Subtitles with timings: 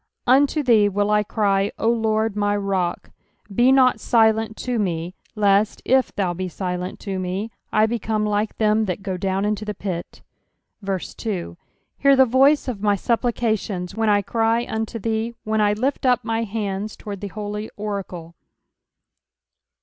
[0.25, 3.11] UNTO thee will I cry, O Lord my rock;
[3.53, 8.85] be not silent to me, lest, i/thou be silent to me, I become like them
[8.85, 10.23] that go down into the pit.
[10.83, 11.55] 2
[11.99, 16.25] Hear the voice of my supplications, when I cry unto thee, when I lift up
[16.25, 18.33] my hands toward thy holy oracle.